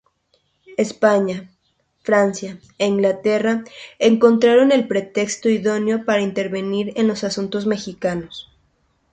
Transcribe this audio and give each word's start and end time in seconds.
España, 0.85 1.37
Francia 2.07 2.57
e 2.83 2.85
Inglaterra 2.93 3.53
encontraron 4.11 4.69
el 4.71 4.87
pretexto 4.91 5.47
idóneo 5.57 6.05
para 6.07 6.23
intervenir 6.29 6.85
en 6.99 7.07
los 7.07 7.23
asuntos 7.23 7.67
mexicanos. 7.67 8.49